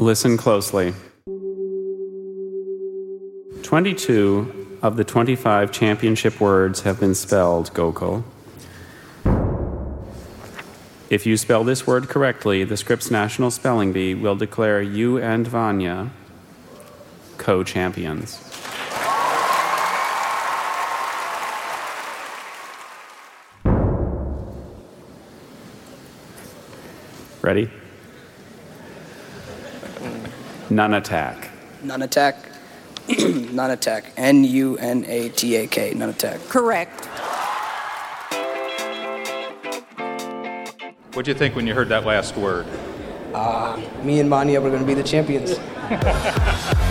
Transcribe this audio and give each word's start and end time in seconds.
Listen 0.00 0.36
closely. 0.36 0.94
22 3.64 4.78
of 4.80 4.96
the 4.96 5.02
25 5.02 5.72
championship 5.72 6.40
words 6.40 6.82
have 6.82 7.00
been 7.00 7.16
spelled, 7.16 7.72
Gokul. 7.74 8.22
If 11.10 11.26
you 11.26 11.36
spell 11.36 11.64
this 11.64 11.84
word 11.84 12.08
correctly, 12.08 12.62
the 12.62 12.76
Scripps 12.76 13.10
National 13.10 13.50
Spelling 13.50 13.92
Bee 13.92 14.14
will 14.14 14.36
declare 14.36 14.80
you 14.80 15.18
and 15.18 15.48
Vanya 15.48 16.10
co 17.36 17.64
champions. 17.64 18.44
Ready? 27.42 27.68
Nunatak. 30.70 31.48
None 31.82 32.02
attack. 32.02 32.36
Nunatak. 33.08 34.04
N 34.18 34.44
U 34.44 34.76
N 34.76 35.04
A 35.06 35.30
T 35.30 35.56
A 35.56 35.66
K. 35.66 35.94
Nunatak. 35.94 36.46
Correct. 36.48 37.06
What'd 41.14 41.26
you 41.26 41.34
think 41.34 41.56
when 41.56 41.66
you 41.66 41.74
heard 41.74 41.88
that 41.88 42.04
last 42.04 42.36
word? 42.36 42.66
Uh, 43.34 43.80
me 44.02 44.20
and 44.20 44.28
Vanya 44.28 44.60
were 44.60 44.68
going 44.68 44.82
to 44.82 44.86
be 44.86 44.94
the 44.94 45.02
champions. 45.02 45.58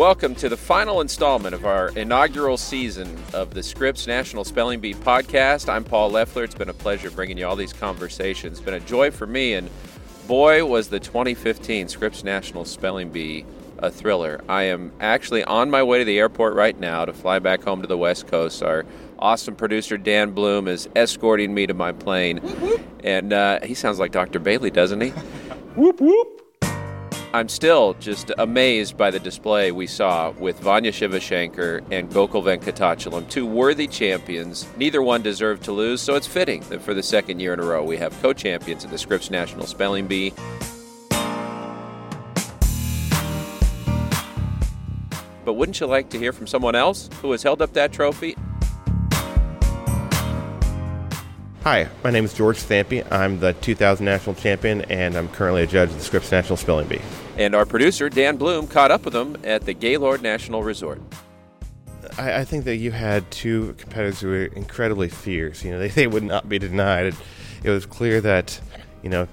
Welcome 0.00 0.34
to 0.36 0.48
the 0.48 0.56
final 0.56 1.02
installment 1.02 1.54
of 1.54 1.66
our 1.66 1.90
inaugural 1.90 2.56
season 2.56 3.18
of 3.34 3.52
the 3.52 3.62
Scripps 3.62 4.06
National 4.06 4.44
Spelling 4.44 4.80
Bee 4.80 4.94
podcast. 4.94 5.68
I'm 5.68 5.84
Paul 5.84 6.12
Loeffler. 6.12 6.42
It's 6.42 6.54
been 6.54 6.70
a 6.70 6.72
pleasure 6.72 7.10
bringing 7.10 7.36
you 7.36 7.46
all 7.46 7.54
these 7.54 7.74
conversations. 7.74 8.56
It's 8.56 8.64
been 8.64 8.72
a 8.72 8.80
joy 8.80 9.10
for 9.10 9.26
me, 9.26 9.52
and 9.52 9.68
boy, 10.26 10.64
was 10.64 10.88
the 10.88 10.98
2015 10.98 11.88
Scripps 11.88 12.24
National 12.24 12.64
Spelling 12.64 13.10
Bee 13.10 13.44
a 13.76 13.90
thriller. 13.90 14.42
I 14.48 14.62
am 14.62 14.90
actually 15.00 15.44
on 15.44 15.68
my 15.68 15.82
way 15.82 15.98
to 15.98 16.04
the 16.06 16.18
airport 16.18 16.54
right 16.54 16.80
now 16.80 17.04
to 17.04 17.12
fly 17.12 17.38
back 17.38 17.62
home 17.62 17.82
to 17.82 17.86
the 17.86 17.98
West 17.98 18.26
Coast. 18.26 18.62
Our 18.62 18.86
awesome 19.18 19.54
producer 19.54 19.98
Dan 19.98 20.30
Bloom 20.30 20.66
is 20.66 20.88
escorting 20.96 21.52
me 21.52 21.66
to 21.66 21.74
my 21.74 21.92
plane, 21.92 22.40
and 23.04 23.34
uh, 23.34 23.60
he 23.62 23.74
sounds 23.74 23.98
like 23.98 24.12
Dr. 24.12 24.38
Bailly, 24.38 24.70
doesn't 24.70 25.02
he? 25.02 25.12
I'm 27.32 27.48
still 27.48 27.94
just 28.00 28.32
amazed 28.38 28.96
by 28.96 29.12
the 29.12 29.20
display 29.20 29.70
we 29.70 29.86
saw 29.86 30.30
with 30.30 30.58
Vanya 30.58 30.90
Shivashankar 30.90 31.84
and 31.92 32.10
Gokul 32.10 32.42
Venkatachalam, 32.42 33.28
two 33.30 33.46
worthy 33.46 33.86
champions. 33.86 34.66
Neither 34.76 35.00
one 35.00 35.22
deserved 35.22 35.62
to 35.64 35.72
lose, 35.72 36.00
so 36.00 36.16
it's 36.16 36.26
fitting 36.26 36.62
that 36.70 36.82
for 36.82 36.92
the 36.92 37.04
second 37.04 37.38
year 37.38 37.52
in 37.52 37.60
a 37.60 37.64
row 37.64 37.84
we 37.84 37.96
have 37.98 38.20
co-champions 38.20 38.82
of 38.82 38.90
the 38.90 38.98
Scripps 38.98 39.30
National 39.30 39.64
Spelling 39.66 40.08
Bee. 40.08 40.32
But 45.44 45.54
wouldn't 45.54 45.78
you 45.78 45.86
like 45.86 46.10
to 46.10 46.18
hear 46.18 46.32
from 46.32 46.48
someone 46.48 46.74
else 46.74 47.08
who 47.22 47.30
has 47.30 47.44
held 47.44 47.62
up 47.62 47.74
that 47.74 47.92
trophy? 47.92 48.34
Hi, 51.62 51.90
my 52.02 52.10
name 52.10 52.24
is 52.24 52.32
George 52.32 52.56
Thampy. 52.56 53.06
I'm 53.12 53.38
the 53.38 53.52
2000 53.52 54.02
national 54.02 54.34
champion, 54.34 54.80
and 54.82 55.14
I'm 55.14 55.28
currently 55.28 55.62
a 55.62 55.66
judge 55.66 55.90
of 55.90 55.96
the 55.96 56.02
Scripps 56.02 56.32
National 56.32 56.56
Spelling 56.56 56.88
Bee. 56.88 57.02
And 57.36 57.54
our 57.54 57.66
producer, 57.66 58.08
Dan 58.08 58.38
Bloom, 58.38 58.66
caught 58.66 58.90
up 58.90 59.04
with 59.04 59.12
them 59.12 59.36
at 59.44 59.66
the 59.66 59.74
Gaylord 59.74 60.22
National 60.22 60.62
Resort. 60.62 61.02
I, 62.16 62.38
I 62.38 62.44
think 62.46 62.64
that 62.64 62.76
you 62.76 62.92
had 62.92 63.30
two 63.30 63.74
competitors 63.76 64.20
who 64.20 64.28
were 64.28 64.44
incredibly 64.46 65.10
fierce. 65.10 65.62
You 65.62 65.72
know, 65.72 65.78
they, 65.78 65.88
they 65.88 66.06
would 66.06 66.22
not 66.22 66.48
be 66.48 66.58
denied. 66.58 67.08
It, 67.08 67.14
it 67.62 67.68
was 67.68 67.84
clear 67.84 68.22
that, 68.22 68.58
you 69.02 69.10
know, 69.10 69.28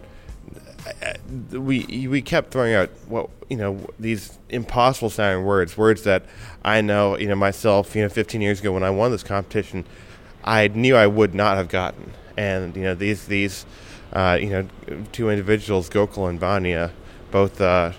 we 1.52 2.08
we 2.10 2.22
kept 2.22 2.52
throwing 2.52 2.74
out 2.74 2.90
what 3.08 3.30
you 3.50 3.58
know 3.58 3.88
these 4.00 4.38
impossible 4.50 5.10
sounding 5.10 5.46
words, 5.46 5.78
words 5.78 6.04
that 6.04 6.26
I 6.64 6.82
know 6.82 7.18
you 7.18 7.28
know 7.28 7.36
myself. 7.36 7.96
You 7.96 8.04
know, 8.04 8.10
15 8.10 8.42
years 8.42 8.60
ago 8.60 8.74
when 8.74 8.84
I 8.84 8.90
won 8.90 9.12
this 9.12 9.24
competition, 9.24 9.86
I 10.48 10.70
knew 10.70 10.96
I 10.96 11.08
would 11.08 11.36
not 11.36 11.58
have 11.58 11.68
gotten. 11.68 12.14
And 12.38 12.76
you 12.76 12.84
know 12.84 12.96
these 12.96 13.26
these 13.26 13.66
uh, 14.14 14.38
you 14.40 14.50
know 14.50 14.68
two 15.12 15.30
individuals, 15.30 15.90
Gokul 15.90 16.30
and 16.30 16.40
Vanya, 16.40 16.92
both 17.32 17.60
uh, 17.60 17.92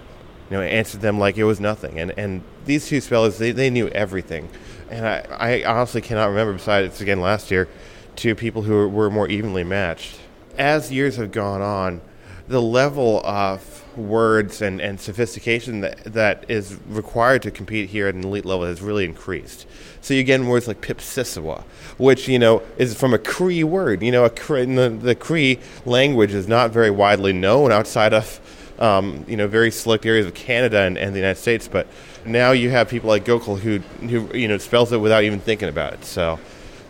you 0.50 0.56
know 0.56 0.62
answered 0.62 1.02
them 1.02 1.18
like 1.18 1.36
it 1.36 1.44
was 1.44 1.60
nothing. 1.60 2.00
And 2.00 2.12
and 2.16 2.42
these 2.64 2.88
two 2.88 3.00
spellers 3.00 3.38
they, 3.38 3.52
they 3.52 3.68
knew 3.68 3.88
everything. 3.88 4.48
And 4.90 5.06
I, 5.06 5.26
I 5.30 5.64
honestly 5.64 6.00
cannot 6.00 6.28
remember 6.28 6.54
besides 6.54 7.00
again 7.00 7.20
last 7.20 7.50
year 7.50 7.68
two 8.16 8.34
people 8.34 8.62
who 8.62 8.72
were, 8.72 8.88
were 8.88 9.10
more 9.10 9.28
evenly 9.28 9.64
matched. 9.64 10.18
As 10.56 10.90
years 10.90 11.16
have 11.16 11.30
gone 11.30 11.60
on, 11.60 12.00
the 12.48 12.60
level 12.62 13.20
of 13.24 13.84
words 13.96 14.62
and, 14.62 14.80
and 14.80 15.00
sophistication 15.00 15.80
that, 15.80 16.02
that 16.04 16.44
is 16.48 16.78
required 16.88 17.42
to 17.42 17.50
compete 17.50 17.90
here 17.90 18.06
at 18.06 18.14
an 18.14 18.24
elite 18.24 18.44
level 18.44 18.64
has 18.64 18.80
really 18.80 19.04
increased. 19.04 19.66
So 20.00 20.14
you 20.14 20.22
get 20.22 20.40
words 20.40 20.68
like 20.68 20.80
Pipsissewa, 20.80 21.62
which 21.98 22.28
you 22.28 22.38
know 22.38 22.62
is 22.78 22.94
from 22.98 23.12
a 23.12 23.18
Cree 23.18 23.64
word. 23.64 24.02
You 24.02 24.12
know, 24.12 24.24
a 24.24 24.30
Cree, 24.30 24.64
the, 24.64 24.88
the 24.88 25.14
Cree 25.14 25.58
language 25.84 26.32
is 26.32 26.48
not 26.48 26.70
very 26.70 26.90
widely 26.90 27.32
known 27.32 27.72
outside 27.72 28.14
of 28.14 28.40
um, 28.78 29.24
you 29.28 29.36
know 29.36 29.48
very 29.48 29.70
select 29.70 30.06
areas 30.06 30.26
of 30.26 30.34
Canada 30.34 30.80
and, 30.82 30.96
and 30.96 31.14
the 31.14 31.18
United 31.18 31.40
States. 31.40 31.68
But 31.68 31.86
now 32.24 32.52
you 32.52 32.70
have 32.70 32.88
people 32.88 33.08
like 33.08 33.24
Gokul 33.24 33.58
who 33.58 33.80
who 34.06 34.34
you 34.36 34.48
know 34.48 34.58
spells 34.58 34.92
it 34.92 34.98
without 34.98 35.24
even 35.24 35.40
thinking 35.40 35.68
about 35.68 35.92
it. 35.94 36.04
So 36.04 36.38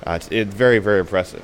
uh, 0.06 0.12
it's, 0.12 0.28
it's 0.30 0.54
very 0.54 0.78
very 0.78 1.00
impressive. 1.00 1.42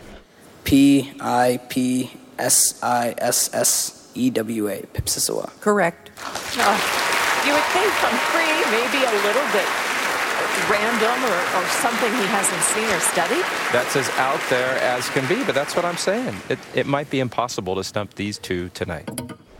P 0.64 1.12
I 1.20 1.58
P 1.68 2.12
S 2.38 2.82
I 2.82 3.14
S 3.18 3.52
S 3.54 4.03
E 4.14 4.30
W 4.30 4.68
A. 4.68 4.82
Pipsissewa. 4.94 5.50
Correct. 5.60 6.10
Uh, 6.56 6.78
you 7.46 7.52
would 7.52 7.68
think 7.72 7.90
from 8.00 8.16
Cree, 8.30 8.64
maybe 8.70 9.04
a 9.04 9.12
little 9.26 9.46
bit 9.52 9.66
random 10.70 11.24
or, 11.24 11.60
or 11.60 11.66
something 11.68 12.10
he 12.12 12.26
hasn't 12.26 12.62
seen 12.62 12.88
or 12.90 13.00
studied. 13.00 13.44
That's 13.72 13.96
as 13.96 14.08
out 14.10 14.40
there 14.48 14.78
as 14.78 15.08
can 15.10 15.26
be, 15.28 15.44
but 15.44 15.54
that's 15.54 15.76
what 15.76 15.84
I'm 15.84 15.96
saying. 15.96 16.34
It, 16.48 16.58
it 16.74 16.86
might 16.86 17.10
be 17.10 17.20
impossible 17.20 17.74
to 17.74 17.84
stump 17.84 18.14
these 18.14 18.38
two 18.38 18.70
tonight. 18.70 19.08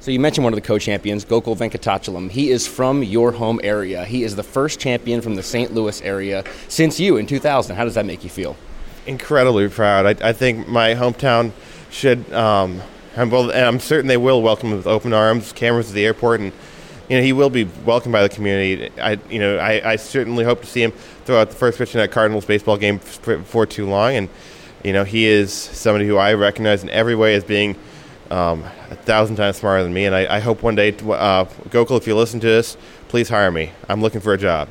So 0.01 0.11
you 0.11 0.21
mentioned 0.21 0.45
one 0.45 0.53
of 0.53 0.57
the 0.57 0.67
co-champions, 0.67 1.25
Gokul 1.25 1.57
Venkatachalam. 1.57 2.31
He 2.31 2.51
is 2.51 2.67
from 2.67 3.03
your 3.03 3.33
home 3.33 3.61
area. 3.63 4.05
He 4.05 4.23
is 4.23 4.37
the 4.37 4.43
first 4.43 4.79
champion 4.79 5.21
from 5.21 5.35
the 5.35 5.43
St. 5.43 5.75
Louis 5.75 6.01
area 6.03 6.45
since 6.69 7.01
you 7.01 7.17
in 7.17 7.27
2000. 7.27 7.75
How 7.75 7.85
does 7.85 7.95
that 7.95 8.07
make 8.07 8.23
you 8.23 8.31
feel? 8.31 8.57
incredibly 9.07 9.69
proud. 9.69 10.07
I, 10.23 10.29
I 10.29 10.33
think 10.33 10.69
my 10.69 10.95
hometown 10.95 11.53
should, 11.91 12.33
um, 12.33 12.81
and 13.17 13.31
well, 13.31 13.51
I'm 13.53 13.81
certain 13.81 14.07
they 14.07 14.17
will 14.17 14.43
welcome 14.43 14.71
him 14.71 14.77
with 14.77 14.87
open 14.87 15.13
arms, 15.13 15.53
cameras 15.53 15.89
at 15.89 15.95
the 15.95 16.05
airport, 16.05 16.41
and 16.41 16.53
you 17.09 17.17
know 17.17 17.23
he 17.23 17.33
will 17.33 17.51
be 17.51 17.65
welcomed 17.85 18.13
by 18.13 18.23
the 18.23 18.29
community. 18.29 18.91
I, 19.01 19.19
you 19.31 19.39
know, 19.39 19.59
I, 19.59 19.93
I 19.93 19.97
certainly 19.97 20.45
hope 20.45 20.61
to 20.63 20.67
see 20.67 20.83
him 20.83 20.93
throw 21.25 21.41
out 21.41 21.51
the 21.51 21.57
first 21.57 21.79
pitch 21.79 21.95
in 21.95 22.01
that 22.01 22.11
Cardinals 22.11 22.45
baseball 22.45 22.77
game 22.77 22.99
before 22.99 23.67
too 23.67 23.87
long, 23.87 24.15
and 24.15 24.29
you 24.83 24.93
know 24.93 25.05
he 25.05 25.27
is 25.27 25.53
somebody 25.53 26.07
who 26.07 26.17
I 26.17 26.35
recognize 26.35 26.83
in 26.83 26.91
every 26.91 27.15
way 27.15 27.35
as 27.35 27.45
being. 27.45 27.77
Um, 28.31 28.65
a 28.91 28.97
thousand 28.97 29.37
times 29.37 29.59
smarter 29.59 29.83
than 29.83 29.93
me, 29.93 30.07
and 30.07 30.15
I, 30.15 30.37
I 30.37 30.41
hope 30.41 30.63
one 30.63 30.75
day, 30.75 30.89
uh, 30.89 31.45
Gokul, 31.69 31.99
if 31.99 32.07
you 32.07 32.17
listen 32.17 32.41
to 32.41 32.47
this, 32.47 32.77
please 33.09 33.29
hire 33.29 33.51
me. 33.51 33.71
I'm 33.87 34.01
looking 34.01 34.23
for 34.23 34.33
a 34.33 34.39
job. 34.39 34.71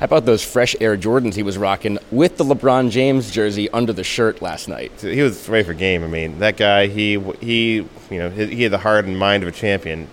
How 0.00 0.06
about 0.06 0.24
those 0.24 0.42
fresh 0.42 0.74
Air 0.80 0.96
Jordans 0.96 1.34
he 1.34 1.42
was 1.42 1.58
rocking 1.58 1.98
with 2.10 2.38
the 2.38 2.44
LeBron 2.44 2.90
James 2.90 3.30
jersey 3.30 3.68
under 3.68 3.92
the 3.92 4.02
shirt 4.02 4.40
last 4.40 4.66
night? 4.66 4.98
he 4.98 5.20
was 5.20 5.46
ready 5.46 5.62
for 5.62 5.74
game. 5.74 6.02
I 6.02 6.06
mean, 6.06 6.38
that 6.38 6.56
guy, 6.56 6.86
he 6.86 7.20
he, 7.38 7.74
you 7.74 8.18
know, 8.18 8.30
he, 8.30 8.62
had 8.62 8.72
the 8.72 8.78
heart 8.78 9.04
and 9.04 9.18
mind 9.18 9.42
of 9.42 9.50
a 9.50 9.52
champion. 9.52 10.08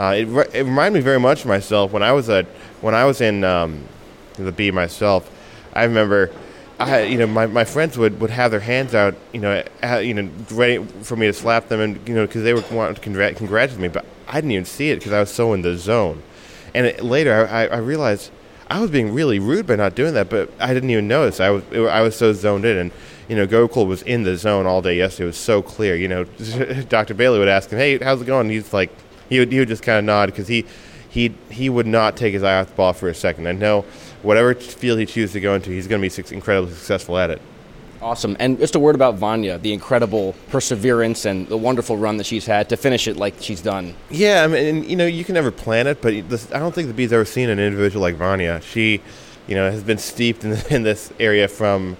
Uh, 0.00 0.14
it, 0.16 0.24
re- 0.24 0.48
it 0.54 0.62
reminded 0.62 1.00
me 1.00 1.04
very 1.04 1.20
much 1.20 1.40
of 1.42 1.48
myself 1.48 1.92
when 1.92 2.02
I 2.02 2.12
was 2.12 2.30
a 2.30 2.44
when 2.80 2.94
I 2.94 3.04
was 3.04 3.20
in 3.20 3.44
um, 3.44 3.84
the 4.36 4.52
bee 4.52 4.70
myself. 4.70 5.30
I 5.74 5.84
remember, 5.84 6.32
I 6.78 7.02
you 7.02 7.18
know, 7.18 7.26
my, 7.26 7.44
my 7.44 7.64
friends 7.64 7.98
would, 7.98 8.18
would 8.22 8.30
have 8.30 8.50
their 8.50 8.60
hands 8.60 8.94
out, 8.94 9.16
you 9.34 9.40
know, 9.40 9.62
uh, 9.82 9.98
you 9.98 10.14
know, 10.14 10.30
ready 10.50 10.82
for 11.02 11.14
me 11.14 11.26
to 11.26 11.34
slap 11.34 11.68
them, 11.68 11.80
and 11.80 12.08
you 12.08 12.14
know, 12.14 12.26
because 12.26 12.42
they 12.42 12.54
would 12.54 12.70
want 12.70 12.96
to 12.96 13.02
congrat- 13.02 13.36
congratulate 13.36 13.82
me, 13.82 13.88
but 13.88 14.06
I 14.28 14.36
didn't 14.36 14.52
even 14.52 14.64
see 14.64 14.88
it 14.88 14.96
because 14.96 15.12
I 15.12 15.20
was 15.20 15.30
so 15.30 15.52
in 15.52 15.60
the 15.60 15.76
zone. 15.76 16.22
And 16.72 16.86
it, 16.86 17.04
later, 17.04 17.46
I, 17.46 17.66
I 17.66 17.76
realized 17.76 18.30
I 18.68 18.80
was 18.80 18.90
being 18.90 19.14
really 19.14 19.38
rude 19.38 19.66
by 19.66 19.76
not 19.76 19.94
doing 19.94 20.14
that, 20.14 20.28
but 20.28 20.50
I 20.58 20.74
didn't 20.74 20.90
even 20.90 21.06
notice. 21.06 21.40
I 21.40 21.50
was 21.50 21.64
I 21.72 22.00
was 22.00 22.16
so 22.16 22.32
zoned 22.32 22.64
in, 22.64 22.76
and 22.76 22.92
you 23.28 23.36
know, 23.36 23.46
Gokul 23.46 23.86
was 23.86 24.02
in 24.02 24.24
the 24.24 24.36
zone 24.36 24.66
all 24.66 24.82
day 24.82 24.96
yesterday. 24.96 25.24
It 25.24 25.26
was 25.28 25.36
so 25.36 25.62
clear. 25.62 25.94
You 25.94 26.08
know, 26.08 26.24
Dr. 26.88 27.14
Bailly 27.14 27.38
would 27.38 27.48
ask 27.48 27.70
him, 27.70 27.78
"Hey, 27.78 27.98
how's 27.98 28.22
it 28.22 28.26
going?" 28.26 28.50
He's 28.50 28.72
like, 28.72 28.90
he 29.28 29.38
would 29.38 29.52
he 29.52 29.58
would 29.58 29.68
just 29.68 29.82
kind 29.82 29.98
of 29.98 30.04
nod 30.04 30.26
because 30.26 30.48
he 30.48 30.66
he 31.08 31.34
he 31.50 31.68
would 31.68 31.86
not 31.86 32.16
take 32.16 32.34
his 32.34 32.42
eye 32.42 32.60
off 32.60 32.68
the 32.68 32.74
ball 32.74 32.92
for 32.92 33.08
a 33.08 33.14
second. 33.14 33.46
I 33.46 33.52
know 33.52 33.84
whatever 34.22 34.54
field 34.54 34.98
he 34.98 35.06
chooses 35.06 35.32
to 35.34 35.40
go 35.40 35.54
into, 35.54 35.70
he's 35.70 35.86
going 35.86 36.02
to 36.02 36.22
be 36.22 36.34
incredibly 36.34 36.72
successful 36.72 37.16
at 37.18 37.30
it. 37.30 37.40
Awesome. 38.02 38.36
And 38.38 38.58
just 38.58 38.74
a 38.74 38.78
word 38.78 38.94
about 38.94 39.16
Vanya, 39.16 39.58
the 39.58 39.72
incredible 39.72 40.34
perseverance 40.48 41.24
and 41.24 41.48
the 41.48 41.56
wonderful 41.56 41.96
run 41.96 42.16
that 42.18 42.24
she's 42.24 42.46
had 42.46 42.68
to 42.68 42.76
finish 42.76 43.08
it 43.08 43.16
like 43.16 43.34
she's 43.40 43.60
done. 43.60 43.94
Yeah, 44.10 44.44
I 44.44 44.46
mean, 44.46 44.88
you 44.88 44.96
know, 44.96 45.06
you 45.06 45.24
can 45.24 45.34
never 45.34 45.50
plan 45.50 45.86
it, 45.86 46.00
but 46.00 46.14
I 46.14 46.58
don't 46.58 46.74
think 46.74 46.88
the 46.88 46.94
bee's 46.94 47.12
ever 47.12 47.24
seen 47.24 47.48
an 47.48 47.58
individual 47.58 48.02
like 48.02 48.16
Vanya. 48.16 48.60
She, 48.60 49.00
you 49.46 49.54
know, 49.54 49.70
has 49.70 49.82
been 49.82 49.98
steeped 49.98 50.44
in, 50.44 50.52
in 50.70 50.82
this 50.82 51.12
area 51.18 51.48
from, 51.48 51.96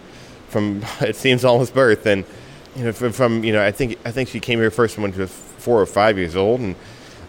from 0.48 0.82
it 1.00 1.16
seems 1.16 1.44
almost 1.44 1.74
birth, 1.74 2.06
and 2.06 2.24
you 2.74 2.84
know, 2.84 2.92
from, 2.92 3.12
from 3.12 3.42
you 3.42 3.52
know, 3.52 3.64
I 3.64 3.72
think 3.72 3.98
I 4.04 4.10
think 4.10 4.28
she 4.28 4.40
came 4.40 4.58
here 4.58 4.70
first 4.70 4.98
when 4.98 5.12
she 5.12 5.20
was 5.20 5.30
four 5.30 5.80
or 5.80 5.86
five 5.86 6.18
years 6.18 6.36
old, 6.36 6.60
and 6.60 6.76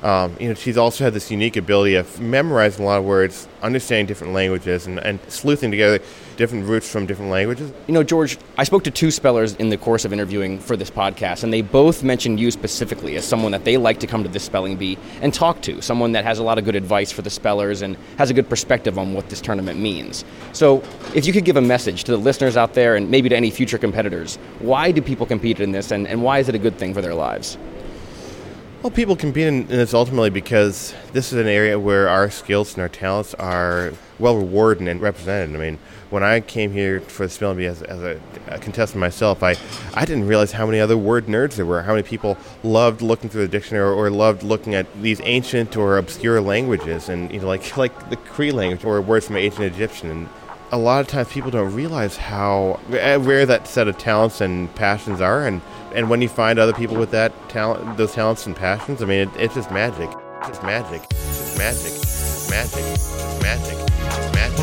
um, 0.04 0.36
you 0.40 0.50
know, 0.50 0.54
she's 0.54 0.78
also 0.78 1.04
had 1.04 1.14
this 1.14 1.32
unique 1.32 1.58
ability 1.58 1.96
of 1.96 2.20
memorizing 2.20 2.84
a 2.84 2.88
lot 2.88 3.00
of 3.00 3.06
words, 3.06 3.48
understanding 3.62 4.06
different 4.06 4.34
languages, 4.34 4.86
and, 4.86 5.00
and 5.00 5.20
sleuthing 5.28 5.72
together 5.72 6.00
different 6.38 6.68
roots 6.68 6.90
from 6.90 7.06
different 7.06 7.32
languages. 7.32 7.74
You 7.88 7.94
know, 7.96 8.04
George, 8.04 8.38
I 8.58 8.64
spoke 8.64 8.84
to 8.84 8.92
two 8.92 9.12
spellers 9.12 9.56
in 9.56 9.70
the 9.70 9.78
course 9.78 10.06
of 10.06 10.14
interviewing 10.14 10.60
for 10.60 10.78
this 10.78 10.90
podcast, 10.90 11.44
and 11.44 11.52
they 11.52 11.62
both 11.62 12.04
mentioned 12.04 12.40
you 12.40 12.52
specifically 12.52 13.18
as 13.18 13.26
someone 13.26 13.52
that 13.52 13.66
they 13.66 13.76
like 13.76 14.00
to 14.00 14.08
come 14.08 14.24
to 14.24 14.30
this 14.30 14.44
spelling 14.44 14.78
bee 14.78 14.98
and 15.22 15.34
talk 15.34 15.62
to, 15.64 15.82
someone 15.82 16.14
that 16.14 16.24
has 16.24 16.40
a 16.40 16.44
lot 16.44 16.58
of 16.58 16.64
good 16.64 16.76
advice 16.76 17.12
for 17.12 17.24
the 17.24 17.30
spellers 17.30 17.82
and 17.82 17.98
has 18.18 18.30
a 18.30 18.34
good 18.34 18.48
perspective 18.48 18.98
on 18.98 19.14
what 19.14 19.30
this 19.30 19.42
tournament 19.42 19.80
means. 19.80 20.24
So, 20.54 20.84
if 21.16 21.26
you 21.26 21.34
could 21.34 21.44
give 21.44 21.58
a 21.58 21.62
message 21.62 22.04
to 22.06 22.12
the 22.12 22.18
listeners 22.18 22.56
out 22.56 22.74
there 22.74 22.96
and 22.96 23.10
maybe 23.10 23.30
to 23.30 23.36
any 23.36 23.50
future 23.50 23.78
competitors, 23.78 24.38
why 24.60 24.92
do 24.92 25.02
people 25.02 25.26
compete 25.26 25.60
in 25.60 25.72
this, 25.72 25.92
and, 25.92 26.08
and 26.08 26.22
why 26.22 26.40
is 26.40 26.48
it 26.48 26.56
a 26.56 26.60
good 26.60 26.78
thing 26.78 26.94
for 26.94 27.02
their 27.02 27.16
lives? 27.16 27.58
Well, 28.84 28.92
people 28.92 29.16
compete 29.16 29.48
in, 29.48 29.62
in 29.62 29.68
this 29.68 29.96
ultimately 29.96 30.30
because 30.30 30.94
this 31.12 31.34
is 31.34 31.40
an 31.40 31.48
area 31.48 31.80
where 31.80 32.08
our 32.10 32.30
skills 32.30 32.76
and 32.76 32.82
our 32.84 32.90
talents 32.90 33.34
are 33.34 33.92
well 34.20 34.38
rewarded 34.38 34.88
and 34.88 35.02
represented. 35.02 35.56
I 35.56 35.60
mean, 35.60 35.80
when 36.12 36.22
I 36.22 36.42
came 36.42 36.72
here 36.72 37.02
for 37.02 37.26
the 37.26 37.30
spelling 37.32 37.58
bee 37.58 37.66
as, 37.66 37.82
as 37.82 38.04
a, 38.04 38.22
a, 38.48 38.60
contestant 38.60 39.00
myself, 39.00 39.42
I, 39.42 39.56
I 39.96 40.06
didn't 40.06 40.28
realize 40.28 40.52
how 40.52 40.68
many 40.68 40.80
other 40.80 40.96
word 40.96 41.26
nerds 41.26 41.56
there 41.56 41.66
were, 41.66 41.82
how 41.82 41.94
many 41.94 42.04
people 42.04 42.38
loved 42.64 43.02
looking 43.02 43.32
through 43.32 43.42
the 43.42 43.48
dictionary 43.48 43.84
or, 43.84 43.94
or 43.94 44.10
loved 44.12 44.44
looking 44.44 44.76
at 44.76 44.86
these 45.02 45.22
ancient 45.24 45.76
or 45.76 45.98
obscure 45.98 46.40
languages, 46.40 47.10
and 47.10 47.32
you 47.32 47.40
know, 47.40 47.48
like 47.48 47.78
like 47.78 48.12
the 48.12 48.16
Cree 48.16 48.52
language 48.52 48.86
or 48.86 49.02
words 49.02 49.26
from 49.26 49.38
ancient 49.38 49.64
Egyptian. 49.66 50.12
And 50.12 50.30
a 50.72 50.78
lot 50.78 51.00
of 51.02 51.08
times, 51.08 51.30
people 51.30 51.50
don't 51.52 51.74
realize 51.74 52.18
how 52.18 52.80
eh, 52.92 53.16
rare 53.16 53.46
that 53.46 53.68
set 53.68 53.88
of 53.88 53.98
talents 53.98 54.42
and 54.42 54.74
passions 54.76 55.22
are, 55.22 55.46
and 55.46 55.62
and 55.96 56.10
when 56.10 56.22
you 56.22 56.28
find 56.28 56.60
other 56.60 56.74
people 56.74 56.98
with 56.98 57.12
that 57.12 57.32
talent, 57.50 57.98
those 57.98 58.14
talents 58.14 58.46
and 58.46 58.56
passions, 58.56 59.02
I 59.02 59.06
mean, 59.06 59.30
it, 59.30 59.36
it's 59.38 59.56
just 59.56 59.72
magic. 59.72 60.10
It's 60.40 60.50
just 60.50 60.64
magic. 60.64 61.02
It's 61.10 61.38
just 61.38 61.58
magic. 61.58 61.92
It's 61.94 62.50
magic. 62.50 62.84
It's 62.84 63.42
magic. 63.42 63.78
It's 63.80 64.34
magic. 64.36 64.58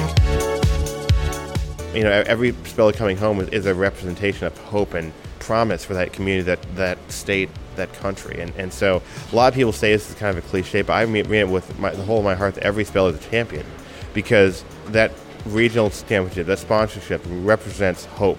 You 1.96 2.02
know, 2.02 2.22
every 2.26 2.52
spell 2.64 2.92
coming 2.92 3.16
home 3.16 3.40
is 3.40 3.66
a 3.66 3.74
representation 3.74 4.46
of 4.46 4.58
hope 4.58 4.94
and 4.94 5.12
promise 5.38 5.84
for 5.84 5.94
that 5.94 6.12
community, 6.12 6.44
that 6.44 6.76
that 6.76 6.98
state, 7.10 7.48
that 7.76 7.92
country. 7.94 8.40
And 8.40 8.52
and 8.56 8.70
so 8.72 9.00
a 9.32 9.34
lot 9.34 9.48
of 9.48 9.54
people 9.54 9.72
say 9.72 9.92
this 9.92 10.10
is 10.10 10.16
kind 10.16 10.36
of 10.36 10.44
a 10.44 10.48
cliche, 10.48 10.82
but 10.82 10.92
I 10.92 11.06
mean 11.06 11.32
it 11.32 11.48
with 11.48 11.78
my, 11.78 11.90
the 11.90 12.04
whole 12.04 12.18
of 12.18 12.24
my 12.24 12.34
heart 12.34 12.56
that 12.56 12.64
every 12.64 12.84
spell 12.84 13.06
is 13.08 13.16
a 13.16 13.30
champion 13.30 13.64
because 14.12 14.64
that 14.88 15.10
regional 15.46 15.90
championship, 15.90 16.46
that 16.46 16.58
sponsorship 16.58 17.22
represents 17.26 18.04
hope 18.04 18.38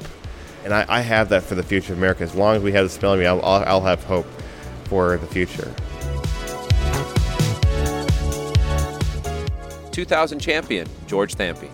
and 0.65 0.73
I, 0.73 0.83
I, 0.89 1.01
have 1.01 1.29
that 1.29 1.43
for 1.43 1.53
the 1.53 1.61
future 1.61 1.93
of 1.93 1.99
America. 1.99 2.23
As 2.23 2.33
long 2.33 2.55
as 2.55 2.63
we 2.63 2.71
have 2.71 2.85
the 2.85 2.89
spelling 2.89 3.19
bee, 3.19 3.27
I'll, 3.27 3.39
I'll 3.45 3.81
have 3.81 4.03
hope 4.03 4.25
for 4.85 5.15
the 5.17 5.27
future. 5.27 5.71
2000 9.91 10.39
champion 10.39 10.87
George 11.05 11.35
Thampy. 11.35 11.69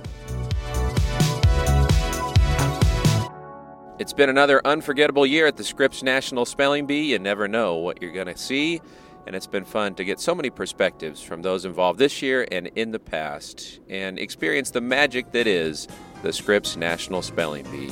It's 3.97 4.13
been 4.13 4.29
another 4.29 4.61
unforgettable 4.65 5.25
year 5.25 5.47
at 5.47 5.55
the 5.55 5.63
Scripps 5.63 6.03
National 6.03 6.45
Spelling 6.45 6.85
Bee. 6.85 7.11
You 7.11 7.19
never 7.19 7.47
know 7.47 7.77
what 7.77 8.01
you're 8.01 8.11
going 8.11 8.27
to 8.27 8.37
see, 8.37 8.81
and 9.27 9.35
it's 9.35 9.47
been 9.47 9.65
fun 9.65 9.95
to 9.95 10.03
get 10.03 10.19
so 10.19 10.33
many 10.33 10.49
perspectives 10.49 11.21
from 11.21 11.41
those 11.41 11.65
involved 11.65 11.99
this 11.99 12.21
year 12.21 12.47
and 12.51 12.67
in 12.75 12.91
the 12.91 12.99
past 12.99 13.79
and 13.89 14.19
experience 14.19 14.71
the 14.71 14.81
magic 14.81 15.31
that 15.31 15.47
is 15.47 15.87
the 16.23 16.33
Scripps 16.33 16.75
National 16.75 17.21
Spelling 17.21 17.65
Bee. 17.71 17.91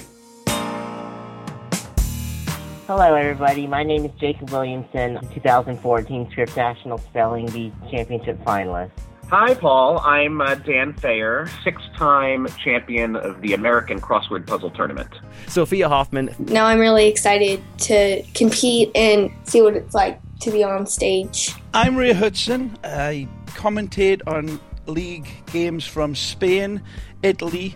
Hello, 2.88 3.14
everybody. 3.14 3.68
My 3.68 3.84
name 3.84 4.06
is 4.06 4.12
Jacob 4.20 4.50
Williamson, 4.50 5.20
2014 5.34 6.32
Scripps 6.32 6.56
National 6.56 6.98
Spelling 6.98 7.46
Bee 7.52 7.72
Championship 7.92 8.44
finalist. 8.44 8.92
Hi, 9.30 9.54
Paul. 9.54 10.00
I'm 10.00 10.42
uh, 10.42 10.56
Dan 10.56 10.94
Feyer, 10.94 11.48
six 11.64 11.84
time 11.96 12.48
champion 12.58 13.16
of 13.16 13.42
the 13.42 13.54
American 13.54 14.02
Crossword 14.02 14.48
Puzzle 14.48 14.72
Tournament. 14.72 15.20
Sophia 15.48 15.88
Hoffman. 15.88 16.34
Now 16.40 16.66
I'm 16.66 16.80
really 16.80 17.08
excited 17.08 17.62
to 17.82 18.24
compete 18.34 18.90
and 18.96 19.30
see 19.44 19.62
what 19.62 19.76
it's 19.76 19.94
like 19.94 20.20
to 20.40 20.52
be 20.52 20.64
on 20.64 20.86
stage. 20.86 21.54
I'm 21.74 21.96
Ray 21.96 22.14
Hudson. 22.14 22.78
I 22.84 23.28
commentate 23.48 24.22
on 24.26 24.60
league 24.88 25.28
games 25.52 25.86
from 25.86 26.16
Spain, 26.16 26.82
Italy, 27.22 27.76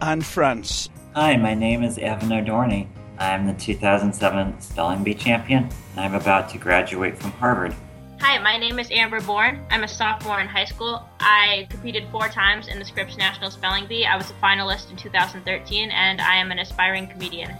and 0.00 0.24
France. 0.24 0.90
Hi, 1.14 1.36
my 1.36 1.54
name 1.54 1.82
is 1.82 1.98
Evan 1.98 2.32
O'Dorney. 2.32 2.88
I'm 3.18 3.46
the 3.46 3.54
2007 3.54 4.60
Spelling 4.60 5.04
Bee 5.04 5.14
champion, 5.14 5.68
and 5.92 6.00
I'm 6.00 6.14
about 6.14 6.48
to 6.50 6.58
graduate 6.58 7.18
from 7.18 7.30
Harvard. 7.32 7.74
Hi, 8.20 8.38
my 8.38 8.56
name 8.56 8.78
is 8.78 8.90
Amber 8.90 9.20
Born. 9.20 9.64
I'm 9.70 9.82
a 9.82 9.88
sophomore 9.88 10.40
in 10.40 10.46
high 10.46 10.64
school. 10.64 11.02
I 11.18 11.66
competed 11.70 12.06
four 12.12 12.28
times 12.28 12.68
in 12.68 12.78
the 12.78 12.84
Scripps 12.84 13.16
National 13.16 13.50
Spelling 13.50 13.86
Bee. 13.86 14.06
I 14.06 14.16
was 14.16 14.30
a 14.30 14.34
finalist 14.34 14.90
in 14.90 14.96
2013, 14.96 15.90
and 15.90 16.20
I 16.20 16.36
am 16.36 16.52
an 16.52 16.58
aspiring 16.58 17.08
comedian. 17.08 17.56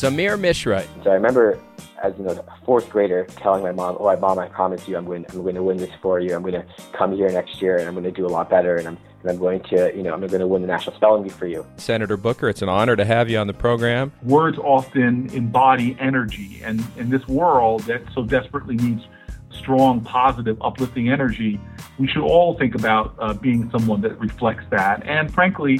Sameer 0.00 0.40
Mishra. 0.40 0.82
So 1.04 1.10
I 1.10 1.14
remember 1.14 1.60
as 2.02 2.14
you 2.16 2.24
know, 2.24 2.30
a 2.30 2.64
fourth 2.64 2.88
grader 2.88 3.26
telling 3.36 3.62
my 3.62 3.72
mom, 3.72 3.98
"Oh, 4.00 4.16
mom, 4.16 4.38
I 4.38 4.48
promise 4.48 4.88
you, 4.88 4.96
I'm 4.96 5.04
going, 5.04 5.26
I'm 5.28 5.42
going 5.42 5.54
to 5.54 5.62
win 5.62 5.76
this 5.76 5.90
for 6.00 6.18
you. 6.18 6.34
I'm 6.34 6.40
going 6.40 6.54
to 6.54 6.64
come 6.92 7.14
here 7.14 7.30
next 7.30 7.60
year, 7.60 7.76
and 7.76 7.86
I'm 7.86 7.92
going 7.92 8.04
to 8.04 8.10
do 8.10 8.26
a 8.26 8.28
lot 8.28 8.48
better, 8.48 8.76
and 8.76 8.88
I'm, 8.88 8.98
and 9.20 9.30
I'm 9.30 9.38
going 9.38 9.60
to, 9.64 9.94
you 9.94 10.02
know, 10.02 10.14
I'm 10.14 10.20
going 10.20 10.40
to 10.40 10.46
win 10.46 10.62
the 10.62 10.68
national 10.68 10.96
spelling 10.96 11.24
bee 11.24 11.28
for 11.28 11.46
you." 11.46 11.66
Senator 11.76 12.16
Booker, 12.16 12.48
it's 12.48 12.62
an 12.62 12.70
honor 12.70 12.96
to 12.96 13.04
have 13.04 13.28
you 13.28 13.36
on 13.36 13.46
the 13.46 13.52
program. 13.52 14.10
Words 14.22 14.56
often 14.58 15.28
embody 15.34 15.94
energy, 16.00 16.62
and 16.64 16.82
in 16.96 17.10
this 17.10 17.26
world 17.28 17.82
that 17.82 18.00
so 18.14 18.24
desperately 18.24 18.76
needs 18.76 19.02
strong, 19.50 20.00
positive, 20.00 20.56
uplifting 20.62 21.10
energy, 21.10 21.60
we 21.98 22.08
should 22.08 22.22
all 22.22 22.56
think 22.56 22.74
about 22.74 23.14
uh, 23.18 23.34
being 23.34 23.70
someone 23.70 24.00
that 24.00 24.18
reflects 24.18 24.64
that, 24.70 25.06
and 25.06 25.30
frankly 25.34 25.78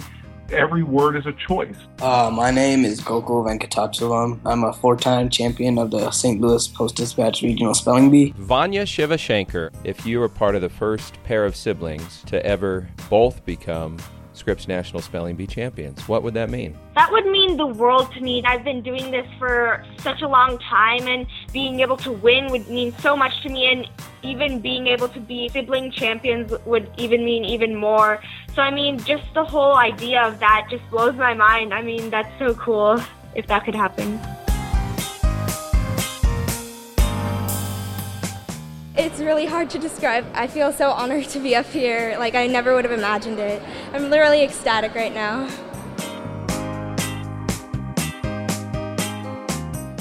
every 0.52 0.82
word 0.82 1.17
is 1.17 1.26
a 1.26 1.32
choice. 1.32 1.76
Uh, 2.00 2.31
my 2.32 2.50
name 2.50 2.85
is 2.85 3.00
Gokul 3.00 3.47
Venkatachalam. 3.47 4.41
I'm 4.44 4.64
a 4.64 4.73
four 4.73 4.97
time 4.97 5.29
champion 5.29 5.79
of 5.79 5.91
the 5.91 6.11
St. 6.11 6.41
Louis 6.41 6.67
Post 6.69 6.97
Dispatch 6.97 7.43
Regional 7.43 7.75
Spelling 7.75 8.11
Bee. 8.11 8.35
Vanya 8.37 8.82
Shivashankar, 8.82 9.73
if 9.85 10.05
you 10.06 10.20
were 10.20 10.29
part 10.29 10.55
of 10.55 10.62
the 10.62 10.69
first 10.69 11.23
pair 11.25 11.44
of 11.44 11.55
siblings 11.56 12.23
to 12.26 12.44
ever 12.44 12.88
both 13.08 13.44
become 13.44 13.99
Scripps 14.32 14.67
National 14.67 15.02
Spelling 15.02 15.37
Bee 15.37 15.47
champions. 15.47 16.08
What 16.08 16.23
would 16.23 16.35
that 16.35 16.49
mean? 16.49 16.76
That 16.94 17.12
would 17.12 17.26
mean 17.26 17.56
the 17.56 17.67
world 17.67 18.11
to 18.14 18.20
me. 18.20 18.43
I've 18.47 18.64
been 18.64 18.82
doing 18.82 19.11
this 19.11 19.26
for 19.38 19.85
such 19.99 20.23
a 20.23 20.28
long 20.28 20.59
time, 20.59 21.07
and 21.07 21.26
being 21.52 21.80
able 21.80 21.97
to 21.99 22.12
win 22.12 22.50
would 22.50 22.69
mean 22.69 22.95
so 23.00 23.16
much 23.16 23.42
to 23.42 23.49
me. 23.49 23.71
And 23.71 23.88
even 24.23 24.61
being 24.61 24.87
able 24.87 25.09
to 25.09 25.21
be 25.21 25.49
sibling 25.49 25.90
champions 25.90 26.52
would 26.66 26.90
even 26.99 27.25
mean 27.25 27.45
even 27.45 27.75
more. 27.75 28.23
So, 28.54 28.62
I 28.62 28.71
mean, 28.71 28.99
just 28.99 29.25
the 29.35 29.45
whole 29.45 29.75
idea 29.75 30.23
of 30.23 30.38
that 30.40 30.66
just 30.71 30.88
blows 30.90 31.16
my 31.16 31.35
mind. 31.35 31.73
I 31.73 31.83
mean, 31.83 32.11
that's 32.11 32.30
so 32.38 32.54
cool 32.54 33.02
if 33.35 33.47
that 33.47 33.64
could 33.64 33.75
happen. 33.75 34.21
It's 38.97 39.21
really 39.21 39.47
hard 39.47 39.71
to 39.71 39.78
describe. 39.78 40.26
I 40.35 40.47
feel 40.47 40.73
so 40.73 40.90
honored 40.90 41.25
to 41.30 41.38
be 41.38 41.57
up 41.57 41.66
here. 41.66 42.16
Like, 42.19 42.35
I 42.35 42.47
never 42.47 42.75
would 42.75 42.85
have 42.85 42.92
imagined 42.92 43.38
it. 43.38 43.62
I'm 43.95 44.11
literally 44.11 44.42
ecstatic 44.42 44.95
right 44.95 45.14
now. 45.14 45.49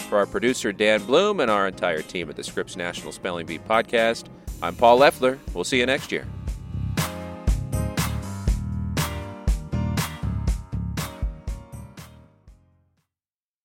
For 0.09 0.17
our 0.17 0.25
producer, 0.25 0.73
Dan 0.73 1.05
Bloom, 1.05 1.39
and 1.39 1.51
our 1.51 1.67
entire 1.67 2.01
team 2.01 2.31
at 2.31 2.35
the 2.35 2.43
Scripps 2.43 2.75
National 2.75 3.11
Spelling 3.11 3.45
Bee 3.45 3.59
podcast, 3.59 4.25
I'm 4.59 4.75
Paul 4.75 4.97
Loeffler. 4.97 5.37
We'll 5.53 5.63
see 5.63 5.77
you 5.77 5.85
next 5.85 6.11
year. 6.11 6.25